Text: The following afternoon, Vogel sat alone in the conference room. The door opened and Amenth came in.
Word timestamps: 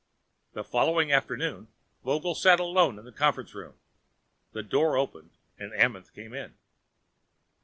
The 0.53 0.63
following 0.63 1.11
afternoon, 1.11 1.67
Vogel 2.03 2.33
sat 2.33 2.59
alone 2.59 2.97
in 2.97 3.05
the 3.05 3.11
conference 3.11 3.53
room. 3.53 3.75
The 4.51 4.63
door 4.63 4.97
opened 4.97 5.37
and 5.59 5.71
Amenth 5.75 6.11
came 6.15 6.33
in. 6.33 6.55